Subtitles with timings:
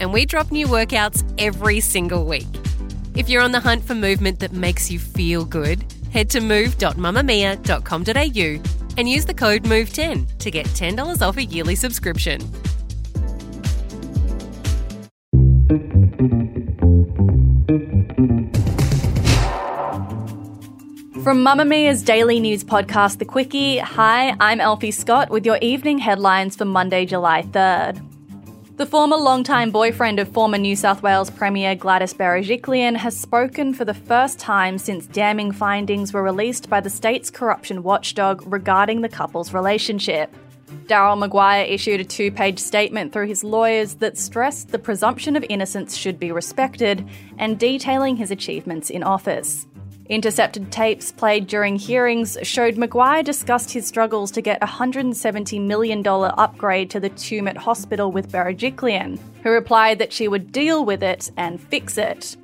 [0.00, 2.46] and we drop new workouts every single week.
[3.14, 8.72] If you're on the hunt for movement that makes you feel good, head to move.mamamia.com.au
[8.98, 12.40] and use the code MOVE10 to get $10 off a yearly subscription.
[21.22, 26.54] From Mamamia's daily news podcast, The Quicky, hi, I'm Elfie Scott with your evening headlines
[26.54, 28.15] for Monday, July 3rd.
[28.76, 33.86] The former longtime boyfriend of former New South Wales Premier Gladys Berejiklian has spoken for
[33.86, 39.08] the first time since damning findings were released by the state's corruption watchdog regarding the
[39.08, 40.30] couple's relationship.
[40.88, 45.44] Daryl Maguire issued a two page statement through his lawyers that stressed the presumption of
[45.48, 49.66] innocence should be respected and detailing his achievements in office.
[50.08, 56.06] Intercepted tapes played during hearings showed Maguire discussed his struggles to get a $170 million
[56.06, 61.30] upgrade to the Tumut Hospital with Berejiklian, who replied that she would deal with it
[61.36, 62.36] and fix it.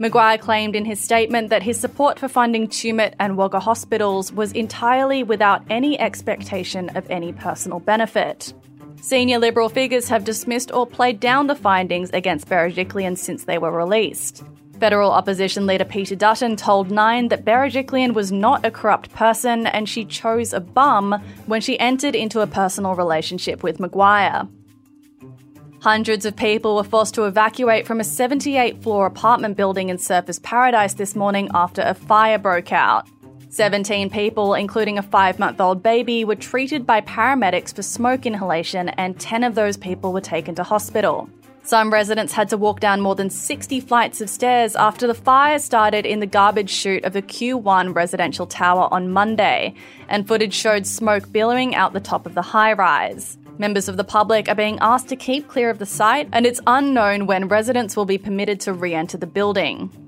[0.00, 4.50] Maguire claimed in his statement that his support for funding Tumut and Wagga hospitals was
[4.50, 8.52] entirely without any expectation of any personal benefit.
[9.00, 13.70] Senior Liberal figures have dismissed or played down the findings against Berejiklian since they were
[13.70, 14.42] released.
[14.80, 19.88] Federal opposition leader Peter Dutton told Nine that Berejiklian was not a corrupt person and
[19.88, 24.48] she chose a bum when she entered into a personal relationship with Maguire.
[25.80, 30.42] Hundreds of people were forced to evacuate from a 78 floor apartment building in Surfers
[30.42, 33.06] Paradise this morning after a fire broke out.
[33.50, 38.88] 17 people, including a five month old baby, were treated by paramedics for smoke inhalation,
[38.88, 41.28] and 10 of those people were taken to hospital.
[41.66, 45.58] Some residents had to walk down more than 60 flights of stairs after the fire
[45.58, 49.74] started in the garbage chute of the Q1 residential tower on Monday,
[50.10, 53.38] and footage showed smoke billowing out the top of the high rise.
[53.56, 56.60] Members of the public are being asked to keep clear of the site, and it's
[56.66, 60.03] unknown when residents will be permitted to re enter the building.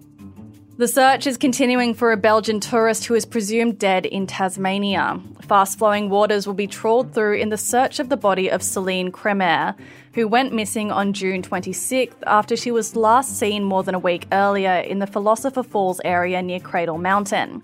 [0.79, 5.19] The search is continuing for a Belgian tourist who is presumed dead in Tasmania.
[5.41, 9.11] Fast flowing waters will be trawled through in the search of the body of Celine
[9.11, 9.75] Cremer,
[10.13, 14.27] who went missing on June 26th after she was last seen more than a week
[14.33, 17.63] earlier in the Philosopher Falls area near Cradle Mountain.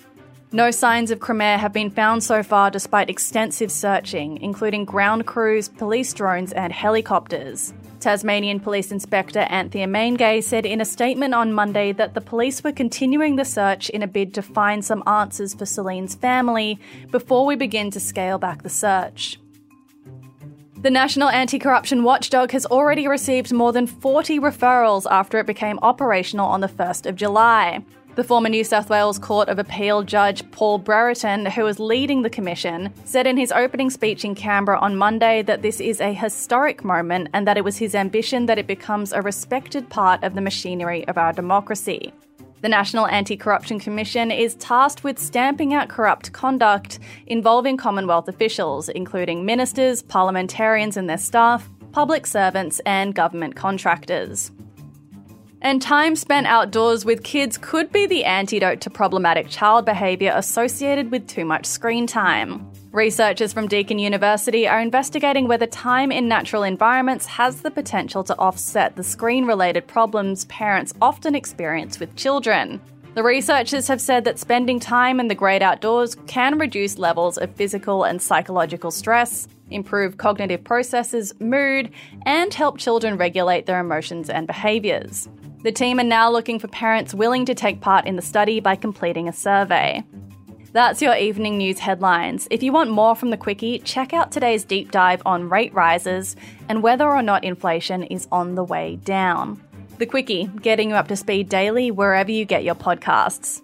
[0.50, 5.68] No signs of Cremer have been found so far despite extensive searching, including ground crews,
[5.68, 7.74] police drones, and helicopters.
[8.02, 12.72] Tasmanian Police Inspector Anthea Maingay said in a statement on Monday that the police were
[12.72, 16.80] continuing the search in a bid to find some answers for Celine's family
[17.12, 19.38] before we begin to scale back the search.
[20.82, 25.78] The National Anti Corruption Watchdog has already received more than 40 referrals after it became
[25.80, 27.84] operational on the 1st of July.
[28.14, 32.28] The former New South Wales Court of Appeal Judge Paul Brereton, who was leading the
[32.28, 36.84] commission, said in his opening speech in Canberra on Monday that this is a historic
[36.84, 40.42] moment and that it was his ambition that it becomes a respected part of the
[40.42, 42.12] machinery of our democracy.
[42.60, 46.98] The National Anti Corruption Commission is tasked with stamping out corrupt conduct
[47.28, 54.52] involving Commonwealth officials, including ministers, parliamentarians and their staff, public servants, and government contractors.
[55.64, 61.12] And time spent outdoors with kids could be the antidote to problematic child behaviour associated
[61.12, 62.68] with too much screen time.
[62.90, 68.36] Researchers from Deakin University are investigating whether time in natural environments has the potential to
[68.38, 72.80] offset the screen related problems parents often experience with children.
[73.14, 77.54] The researchers have said that spending time in the great outdoors can reduce levels of
[77.54, 81.92] physical and psychological stress, improve cognitive processes, mood,
[82.26, 85.28] and help children regulate their emotions and behaviours.
[85.62, 88.74] The team are now looking for parents willing to take part in the study by
[88.74, 90.02] completing a survey.
[90.72, 92.48] That's your evening news headlines.
[92.50, 96.34] If you want more from the Quicky, check out today's deep dive on rate rises
[96.68, 99.62] and whether or not inflation is on the way down.
[99.98, 103.62] The Quicky, getting you up to speed daily wherever you get your podcasts.